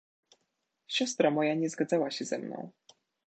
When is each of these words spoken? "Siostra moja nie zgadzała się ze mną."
"Siostra 0.87 1.31
moja 1.31 1.53
nie 1.55 1.69
zgadzała 1.69 2.11
się 2.11 2.25
ze 2.25 2.37
mną." 2.39 2.71